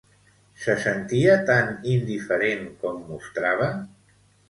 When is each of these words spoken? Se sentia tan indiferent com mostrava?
Se 0.63 0.75
sentia 0.85 1.35
tan 1.51 1.71
indiferent 1.93 2.67
com 2.83 3.01
mostrava? 3.15 3.73